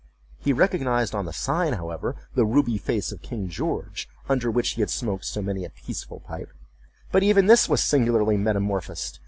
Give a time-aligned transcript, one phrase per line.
[0.39, 4.81] He recognized on the sign, however, the ruby face of King George, under which he
[4.81, 6.49] had smoked so many a peaceful pipe;
[7.11, 9.19] but even this was singularly metamorphosed.